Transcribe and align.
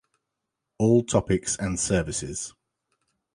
All 0.79 1.03
Topics 1.03 1.55
and 1.59 1.79
Services 1.79 2.55